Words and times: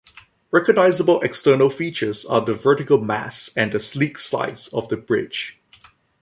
Recognisable 0.49 1.21
external 1.21 1.69
features 1.69 2.25
are 2.25 2.43
the 2.43 2.55
vertical 2.55 2.99
mast 2.99 3.55
and 3.55 3.71
the 3.71 3.79
sleek 3.79 4.17
sides 4.17 4.67
of 4.69 4.87
the 4.89 4.97
bridge. 4.97 5.61